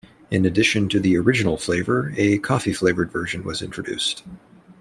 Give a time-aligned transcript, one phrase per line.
[0.31, 4.23] In addition to the original flavor, a coffee-flavored version was introduced.